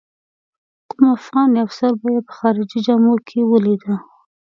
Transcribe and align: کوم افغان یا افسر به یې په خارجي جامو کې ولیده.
کوم 0.89 1.03
افغان 1.17 1.49
یا 1.55 1.61
افسر 1.65 1.91
به 2.01 2.07
یې 2.15 2.21
په 2.27 2.33
خارجي 2.37 2.79
جامو 2.87 3.15
کې 3.27 3.39
ولیده. 3.51 3.95